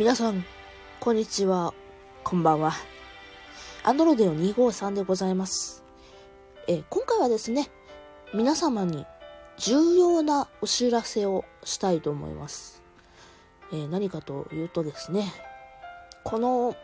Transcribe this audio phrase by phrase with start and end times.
[0.00, 0.46] 皆さん、
[0.98, 1.74] こんにちは、
[2.24, 2.72] こんばんは。
[3.82, 5.84] アンドロデオ253でございます。
[6.66, 7.68] え今回はですね、
[8.32, 9.04] 皆様に
[9.58, 12.82] 重要なお知らせをしたいと思います。
[13.74, 15.34] え何かというとですね、
[16.24, 16.74] この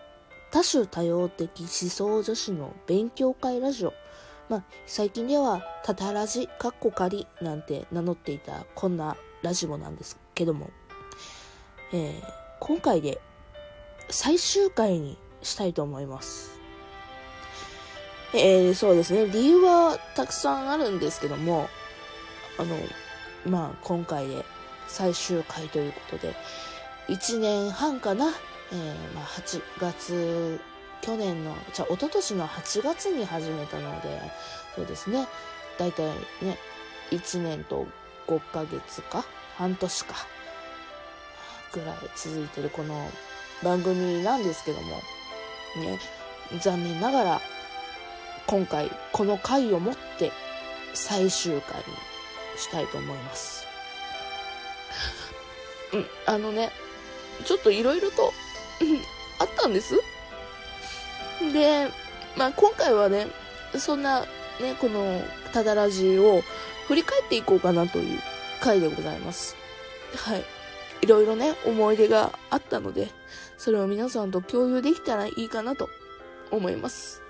[0.50, 3.94] 多種多様的思想女子の勉強会ラジオ、
[4.50, 10.68] まあ、最近では、タタラジ、カッコ仮なんて名乗っていたこんなラジオなんですけども、
[11.94, 13.20] えー今回で
[14.08, 16.58] 最終回にしたいと思います。
[18.34, 21.68] えーそうですね、理由はたくさんあるんですけども、
[22.58, 22.76] あの、
[23.46, 24.44] まあ、今回で
[24.88, 26.34] 最終回ということで、
[27.08, 28.32] 1年半かな、
[28.72, 30.60] えーまあ、8月、
[31.02, 34.20] 去年の、じゃあ、一昨年の8月に始めたので、
[34.74, 35.26] そうですね、
[35.78, 36.06] だいたい
[36.42, 36.58] ね、
[37.10, 37.86] 1年と
[38.26, 39.24] 5ヶ月か、
[39.56, 40.26] 半年か、
[41.72, 43.10] ぐらい続いてるこの
[43.62, 44.96] 番組なんですけども、
[45.76, 45.98] ね、
[46.60, 47.40] 残念ながら、
[48.46, 50.30] 今回、この回をもって
[50.94, 51.84] 最終回に
[52.56, 53.66] したいと思います。
[55.92, 56.70] うん、あのね、
[57.44, 58.32] ちょっといろいろと、
[59.38, 59.94] あったんです。
[61.52, 61.90] で、
[62.36, 63.26] まあ今回はね、
[63.78, 64.20] そんな、
[64.60, 66.42] ね、この、ただラジを
[66.88, 68.20] 振り返っていこうかなという
[68.60, 69.56] 回でございます。
[70.14, 70.55] はい。
[71.02, 73.08] いろいろね、思い出があったので、
[73.56, 75.88] それを皆さんと共有できたらいいかなと
[76.50, 77.22] 思います。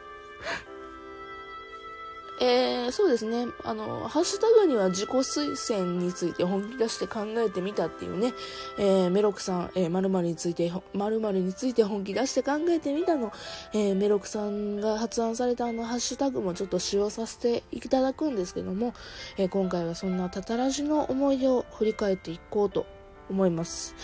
[2.39, 3.47] えー、そうですね。
[3.65, 8.35] あの、ハッシュタグには自己推薦について本気出して考えてみたっていうね、
[8.79, 13.33] えー、メロクさん、えー、〇〇について、〇〇について本気出して考えてみたの、
[13.73, 18.93] えー、メロクさんが発案されたあのハッシュタグもちょっと使用させていただくんですけども、
[19.39, 22.87] えー今回はそんなタタラジの思い出を振り返っていこうと
[23.31, 23.95] 思います。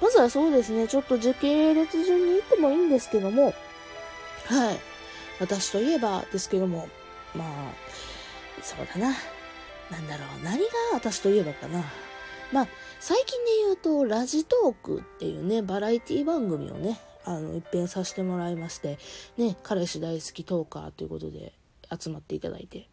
[0.00, 3.54] まずはそうですね、ちょっと時系列順に行ってもいいんですけども、
[4.46, 4.78] はい。
[5.40, 6.88] 私といえばですけども、
[7.34, 7.72] まあ、
[8.62, 9.14] そうだな。
[9.90, 10.64] なんだろう、何が
[10.94, 11.84] 私といえばかな。
[12.52, 12.68] まあ、
[13.00, 18.98] 最近で言うと、ラジトークっていうね、バラエティ番組をね、あの、一遍させてもらいまして、
[19.36, 21.52] ね、彼氏大好きトーカーということで
[21.98, 22.88] 集まっていただいて。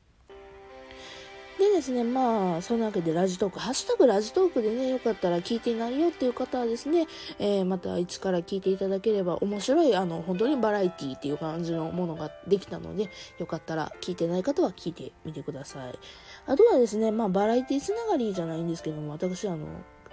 [1.70, 7.08] でですね、まあ、そんなわけでラジトーク、ハッシュタグラジトークでね、よかったら聞いていないよっていう方はですね、
[7.40, 13.10] えーまた一から聞いていただければ面白い、あの、本当にバラエティっていう感じのものができたので、
[13.40, 16.00] よかったら聞いてない方は聞いてみてください。
[16.46, 19.68] あとはですね、まあ、バラエティつながりじゃないんですけども、私、あの、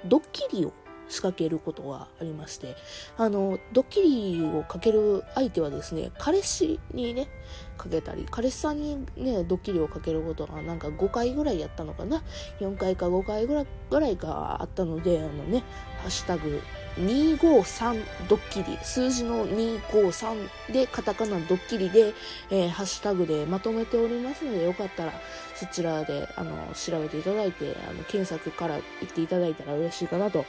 [0.05, 0.73] ドッキリを
[1.11, 2.77] 仕掛けることがありまして、
[3.17, 7.29] あの、ドッキリをかける相手はですね、彼氏にね、
[7.77, 12.23] かけたり、彼氏さんにね、ドッキリをかけることがなんか5回ぐらいやったのかな
[12.61, 15.65] ？4回か5回ぐらいぐらいかあったので、あのね、
[15.99, 16.63] ハッシュタグ
[16.97, 22.15] 253ドッキリ、数字の253でカタカナドッキリで、
[22.51, 25.13] えーハッシュタグでまとめておりますので、よかったら
[25.55, 30.45] そちらであの調べていただいて、あの検索から言っていただいたら嬉しいかなと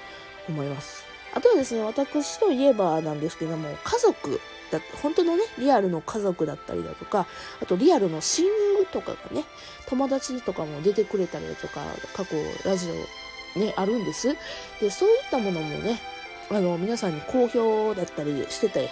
[0.51, 1.03] 思います。
[1.33, 4.39] あとはですね、私といえばなんですけども、家族
[4.71, 7.27] だ本当のね、リアルの家族だったりだとか、
[7.61, 9.45] あとリアルの親友とかがね、
[9.87, 11.81] 友達とかも出てくれたりだとか、
[12.15, 12.35] 過去
[12.65, 12.87] ラジ
[13.55, 14.35] オね、あるんです。
[14.79, 15.99] で、そういったものもね、
[16.49, 18.89] あの、皆さんに好評だったりしてて、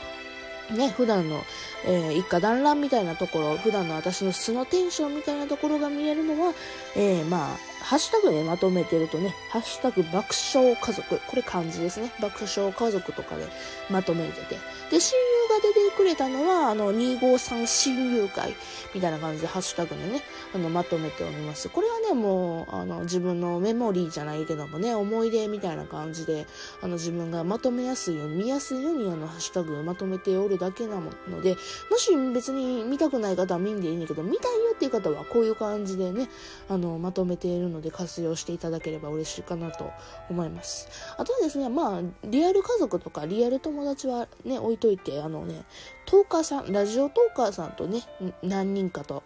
[0.71, 1.43] ね、普段の、
[1.85, 6.53] えー一家団らんみたいなところ、普段の私の素のテンションみたいなところが見えるのは、
[6.95, 12.11] えーまあ、ハッシュタグでまとめてるとね、ハッシュタグ爆笑家族、これ漢字ですね。
[12.21, 13.47] 爆笑家族とかで
[13.89, 14.55] まとめてて。
[14.91, 18.55] で、親友が出てくれたのは、あの、253親友会
[18.93, 20.21] みたいな感じでハッシュタグでね、
[20.53, 21.69] あの、まとめております。
[21.69, 26.47] これはね、もう、あの、自分のメモリーじゃないけどもね、思い出みたいな感じで、
[26.81, 31.55] あの、自分がまとめやすいように、見やすいように、あの、ハッシュタグをまとめておるだけなので、
[31.89, 36.29] もし別に見たくない方は見んでいいんだけど、見たいよっていう方はこういう感じでね、
[36.67, 39.91] あの、まとめているので活用していただければ嬉しいかなと
[40.29, 40.87] 思います。
[41.17, 45.63] あとはですね、まあ、リアル家族とかリアル友達はね、置いといて、あのね、
[46.05, 48.03] トーカーさん、ラジオトーカーさんとね、
[48.41, 49.23] 何人かと、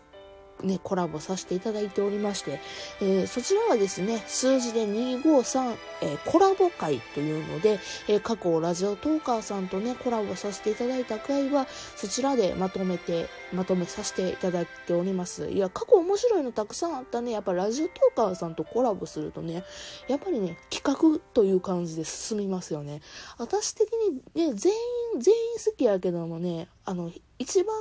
[0.64, 2.60] ね、コラボさせていただいておりまして、
[3.02, 15.50] えーそちらはですね、数字で253、えーコラボ会というので、えー過去ラジオトーカーさんとね、コラボさせていただいた回は、そちらでまとめて、まとめさせていただいております。
[15.50, 17.31] いや、過去面白いのたくさんあったね。
[17.31, 19.64] やっぱラジオトーカーさんとコラボするとね、
[20.08, 23.02] やっぱりね、企画という感じで進みますよね。
[23.38, 23.90] 私的
[24.36, 24.80] にね、全員、
[25.19, 27.75] 全員好きやけどもね、あの、一番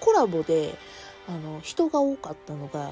[0.00, 0.74] コラボで、
[1.26, 2.90] あの、人が多かったのが、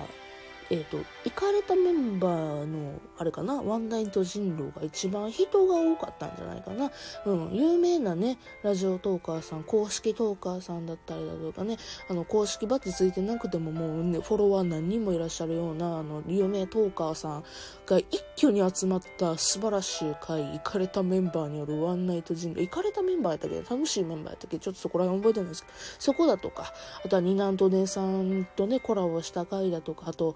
[0.72, 6.90] えっ、ー、と、行かれたメンバーの、あれかな、ワンナイト人狼が一番人が多かったんじゃないかな。
[7.26, 11.76] うん、有名なね、ラジオトーカーさん、公式トーカーさんだったりだとかね、
[12.08, 17.44] あの、公式バッジついてなくてももうね、フォロワー何人もいらっしゃるような、あの、有名トーカーさん
[17.84, 23.60] が一挙に集まった素晴らしい回、行かれたメンバーによるワンナイト人狼、行かれたメンバーやったけ？
[23.60, 24.56] ど、楽しいメンバーやったけ？
[24.56, 26.72] ど、ちょっとそこら辺覚えてないですけど、そこだとか、
[27.04, 30.34] あとはニナントネさんとね、コラボした回だとか、あと、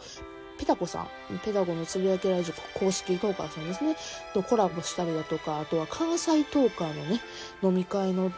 [0.58, 1.08] ペタコさん、
[1.44, 3.96] ペタコのつぶやきラジオ公式トーカーさんですね、
[4.34, 7.20] とコラボしたりだとか、あとは関西トーカーのね、
[7.62, 8.32] 飲み会の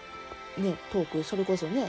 [0.56, 1.88] ね、トーク、それこそね、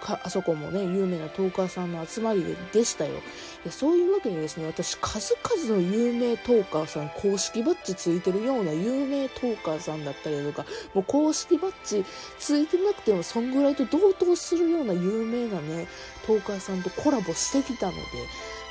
[0.00, 3.20] あそこもね、有名なトーカーさんの集まりでしたよ。
[3.64, 10.64] でそういうわけでですね、私、数々の有名トーカーさん、公式バッジついてるような有名トーカーさんだったりとか、
[10.94, 12.04] もう公式バッジ
[12.38, 15.88] ついてなくても、そんぐらいと同等するような有名なね、
[16.26, 18.00] トーカーさんとコラボしてきたので、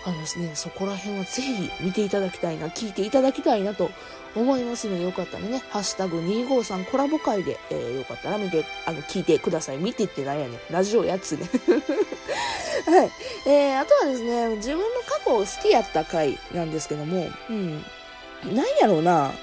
[0.08, 3.92] あのですね、そこら辺はぜひ見ていただきたいな、聞いていただきたいなと
[4.36, 9.78] 思いますので、よかったらね、ハッシュタグ253コラボ会で、えー、よかったら見て、あの、聞いてください。
[9.78, 10.60] 見てってなんやねん。
[10.72, 11.50] ラジオやつね。
[12.88, 13.12] はい。
[13.46, 17.84] えー、あとはですね、自分の過去好きやった回なんですけども、うん。
[18.46, 19.34] なんやろうな、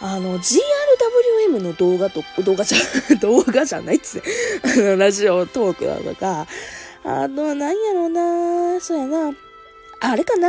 [0.00, 2.78] あの、GRWM の動画と、動画じゃ、
[3.20, 4.28] 動画じゃないっつって、
[4.64, 6.48] あの、ラジオトークだとか、
[7.04, 9.32] あとは何やろうな、そうやな、
[10.00, 10.48] あれかな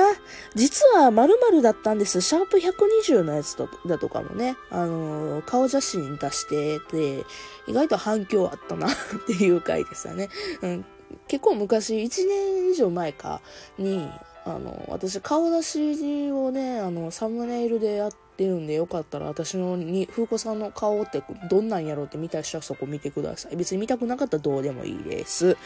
[0.56, 2.22] 実は〇〇だったんです。
[2.22, 3.58] シャープ120のやつ
[3.88, 7.26] だとかもね、あのー、顔写真出してて、
[7.68, 8.92] 意外と反響あったなっ
[9.26, 10.30] ていう回でしたね。
[10.62, 10.86] うん、
[11.28, 13.42] 結構昔、1年以上前か
[13.78, 14.10] に、
[14.46, 23.56] あの、私顔出しをね、あの、サムネイルでやってるんでよかったら私のに、風子さんの顔ってどんなんやろうって見た人はそこ見てください。
[23.56, 25.58] 別に見たくなかったらどうでもいいです。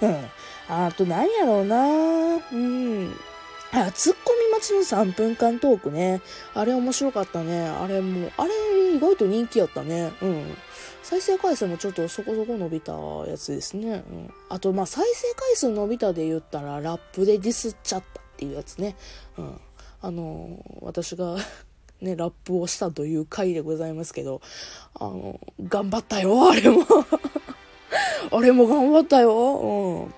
[0.00, 0.16] うん。
[0.68, 1.76] あと何やろうな
[2.52, 3.14] うん。
[3.92, 6.20] ツッコミ待ちの3分間トークね。
[6.54, 7.68] あれ面白かったね。
[7.68, 8.52] あれもう、あれ
[8.96, 10.12] 意外と人気やったね。
[10.20, 10.56] うん。
[11.02, 12.92] 再生回数もちょっとそこそこ伸びた
[13.26, 14.04] やつですね。
[14.10, 14.30] うん。
[14.48, 18.96] あと、ま、再生回数伸びたで言ったら、ラップでディスっちゃったっていうやつね。
[19.38, 19.60] うん。
[20.02, 21.36] あの、私が
[22.00, 24.40] ね、ラップをしたという回でございますけど、
[24.94, 26.84] あの、頑張ったよ、あれも
[28.32, 29.32] あれも頑張ったよ。
[29.34, 30.14] うん。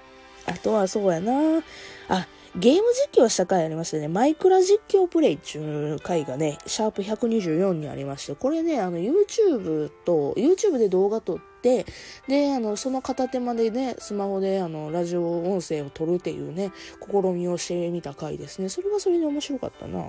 [0.47, 1.63] あとはそうやな。
[2.09, 2.83] あ、ゲーム
[3.15, 11.87] 実況した回ありましてね、マイクラ実況プレイっていう回がね、シャープ124にありまして、これね、あの YouTube と、YouTube で動画撮って、
[12.29, 16.73] で、あの、その片手間でね、スマホであの、ラジオ音声を撮るっていうね、
[17.11, 18.69] 試みをしてみた回ですね。
[18.69, 20.03] それはそれで面白かったな。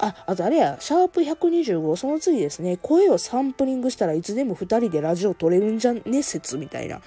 [0.00, 7.00] あ、あとあれや、シャープ125、その次ですね、声をサンプリングしたらいつでも二人でラジオ撮れるんじゃね説みたいな。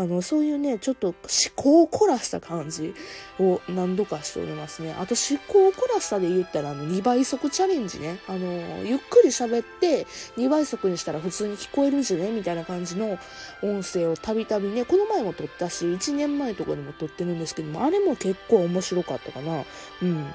[0.00, 1.16] あの、そういうね、ちょっと思
[1.54, 2.94] 考を凝らした感じ
[3.38, 4.94] を何度かしておりますね。
[4.98, 8.18] あと思考を凝らしたで言ったら、あの、2倍速チャレンジね。
[8.26, 10.06] あの、ゆっくり喋って、
[10.36, 12.30] 2倍速にしたら普通に聞こえるんじゃね？
[12.30, 13.18] みたいな感じの
[13.62, 19.64] 音声をたびたびね、この前も撮ったし、1年前とかでも撮ってるんですけども、あれも結構面白かったかな。
[20.02, 20.26] うん。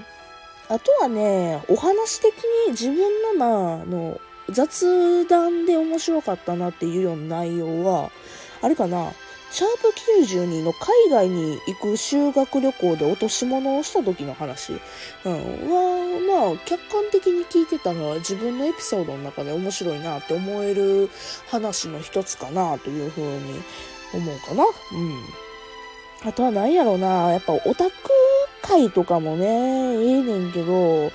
[0.67, 2.33] あとはね、お話的
[2.67, 4.19] に自分の、まあ、の、
[4.49, 8.11] 雑談で面白かったなっていうような内容は、
[8.61, 9.11] あれかな、
[9.55, 14.73] シャープ92の海外に行く修学旅行で落とし物をした時の話、
[15.23, 21.09] うん、は、まあ、客観的に聞いてたのは自分のエピソードの中で面白いなって思える
[21.47, 23.61] 話の一つかなというふうに
[24.13, 24.65] 思うかな。
[24.65, 26.29] うん。
[26.29, 27.91] あとは何やろうな、やっぱオタク
[28.61, 31.13] 会とかもね、ええねんけど、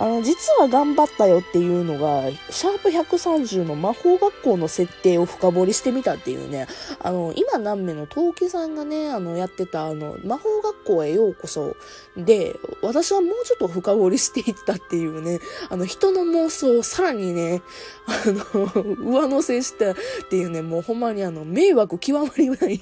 [0.00, 6.68] あの、実は頑張ったよっていうのが、シャープ130の魔法学校の設定を深掘りしてみたっていうね、
[7.00, 11.76] あの、今何名の東家さんがね、あの、やってた、あの、魔法学校へようこそ
[12.16, 15.38] で、私はもうちょっと深掘りしていったっていうね、
[15.68, 17.60] あの、人の妄想をさらにね、
[18.06, 18.22] あ
[18.54, 19.94] の、上乗せしたっ
[20.30, 22.80] ていうね、もうほんまにあの、迷惑極まりない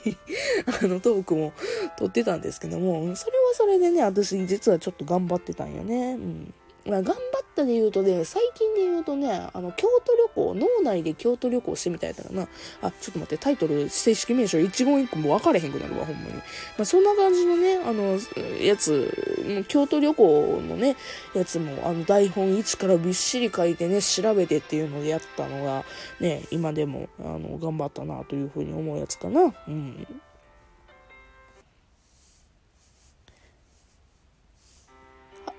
[0.82, 1.52] あの、トークも
[1.98, 6.12] 撮ってたんですけども、それはそれでね、私実はちょっと頑張ってたんよね。
[6.12, 6.54] うん、
[6.86, 7.16] ま頑張っ
[7.54, 12.48] たで言うとね、最近で言うとね、あの、京都旅行、脳内で京都旅行してみたいだな。
[12.82, 16.34] あ、ちょっと待って、タイトル、正式名称、一言一句も分かれへんくなるわ、ほんまに。
[16.34, 16.42] ま
[16.80, 18.18] あ、そんな感じのね、あの、
[18.62, 20.96] やつ、京都旅行のね、
[21.34, 25.84] やつも、あの、台本1からびっしり書いてね、調べてっていうのでやったのが、
[26.20, 29.54] ね、今でも、あの、頑張ったな、というふうに思うやつかな。
[29.68, 30.06] うん。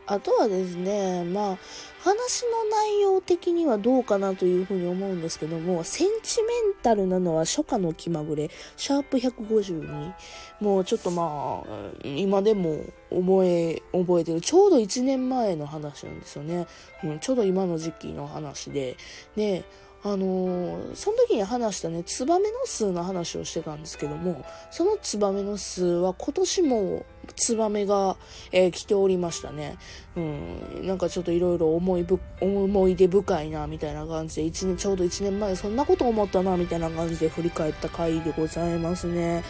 [0.09, 1.57] あとはですね、まあ、
[2.01, 10.13] 話の内容的にはどうかなというふうに思うんですけども、センチメンタルなのは初夏の気まぐれ、シャープ152。
[10.61, 14.41] もうちょっとまあ、今でも覚え、覚えてる。
[14.41, 16.65] ちょうど1年前の話なんですよね。
[17.03, 18.97] うん、ちょうど今の時期の話で。
[19.35, 19.63] で、
[20.01, 27.05] あのー、その時に話したね、ツバメの巣の話をしてたんですけども、そのツバメの巣は今年も
[27.39, 28.17] ツバメが、
[28.51, 29.77] えー、来ておりましたね。
[30.15, 39.43] うん、なんかちょっといろいろ思いぶ、思い出深いな、みたいな感じで、一年、ちょうど1年前そんなこと思ったな、みたいな感じで振り返った回でございますね。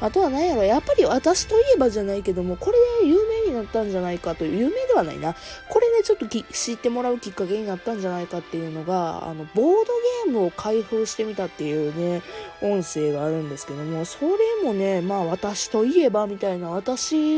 [0.00, 5.34] あとは何やろ、やっぱり私といえばじゃないけども、これで有名になったんじゃないかという、有名ではないな。
[5.68, 9.92] これでちょっと知ってもらうきっかけになったんじゃないかっていうのが、あの、ボード
[10.24, 12.22] ゲームを開封してみたっていうね、
[12.62, 14.28] 音声があるんですけども、それ
[14.62, 17.33] もね、まあ私といえばみたいな、私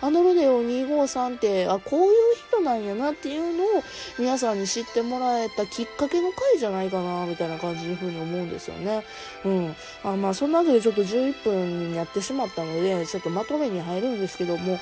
[0.00, 2.14] あのロデオ253って、あ、こういう
[2.48, 3.82] 人なんやなっていうのを
[4.18, 9.02] 皆さんに知ってもらえたきっかけの回じゃないかな、みたいな感じにふうに思うんですよね。
[9.44, 9.76] うん。
[10.02, 14.78] あまあ、そんなわけでちょっと11分になってしまったので、ちょっとまとめに入るんですけども、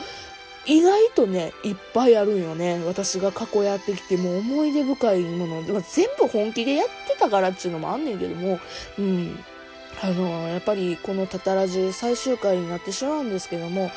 [0.64, 2.82] 意外とね、いっぱいあるんよね。
[2.87, 5.64] 私が過去やってきて、もう思い出深いもの。
[5.64, 8.61] でも全部本気でやってたからっていうのもあんねんけども、
[8.99, 9.44] うん。
[10.01, 13.91] あの、やっぱりこのタタラジ最終回になってしまうんですけども、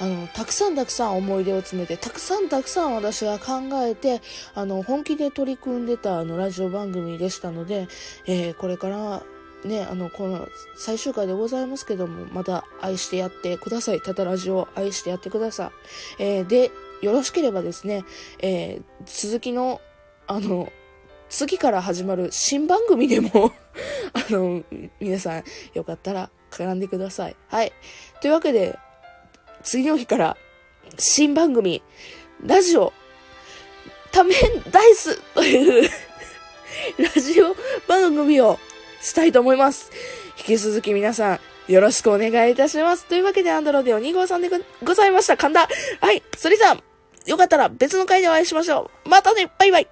[0.00, 4.20] あの、たくさんたくさん思い出を詰めて、たくさんたくさん私が考えて、
[4.54, 7.88] あの、本気で取り組んでたあの、ラジオ番組でしたので、
[8.26, 9.22] えー、これから
[9.64, 14.00] ね、あの、この最終回でございますけども、また愛してやってください。
[14.00, 15.70] タタラジオ愛してやってくださ
[16.18, 16.22] い。
[16.22, 18.04] えー、で、よろしければですね、
[18.40, 19.80] えー、続きの、
[20.26, 20.72] あの、
[21.32, 23.52] 次から始まる新番組でも
[24.12, 24.62] あの、
[25.00, 27.36] 皆さん、よかったら絡んでください。
[27.48, 27.72] はい。
[28.20, 28.78] というわけで、
[29.62, 30.36] 次の日から
[30.98, 31.82] 新番組、
[32.44, 32.92] ラジオ、
[34.12, 34.34] 多面
[34.70, 35.90] ダイスという
[37.02, 37.56] ラジオ
[37.88, 38.58] 番組を
[39.00, 39.90] したいと思います。
[40.36, 43.06] 引き続き皆さん、よろしくお願いいたします。
[43.06, 44.50] というわけで、アンドロデオ2号さんで
[44.84, 45.38] ございました。
[45.38, 45.66] 神田。
[46.00, 46.22] はい。
[46.36, 46.82] それじゃあ、
[47.24, 49.08] よかったら別の回でお会いしましょう。
[49.08, 49.88] またねバイバイ